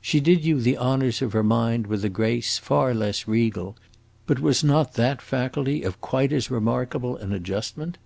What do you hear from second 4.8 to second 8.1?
that faculty of quite as remarkable an adjustment?